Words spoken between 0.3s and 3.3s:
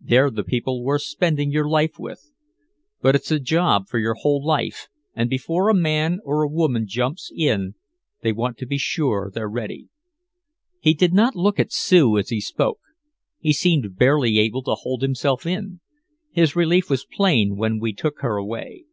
the people worth spending your life with. But it's